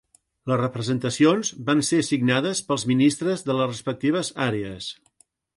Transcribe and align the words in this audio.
Les 0.51 0.57
representacions 0.61 1.51
van 1.67 1.83
ser 1.91 2.01
signades 2.09 2.63
pels 2.71 2.87
ministres 2.95 3.47
de 3.51 3.59
les 3.61 3.71
respectives 3.75 4.37
àrees. 4.51 4.93